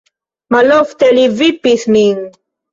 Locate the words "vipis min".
1.43-2.27